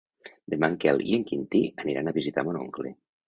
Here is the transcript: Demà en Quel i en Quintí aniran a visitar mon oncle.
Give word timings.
Demà 0.53 0.69
en 0.71 0.77
Quel 0.85 1.03
i 1.09 1.11
en 1.17 1.27
Quintí 1.31 1.61
aniran 1.85 2.09
a 2.13 2.17
visitar 2.17 2.47
mon 2.49 2.61
oncle. 2.63 2.95